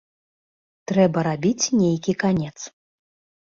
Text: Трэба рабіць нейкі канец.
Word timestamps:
Трэба 0.91 1.19
рабіць 1.27 1.65
нейкі 1.83 2.17
канец. 2.25 2.57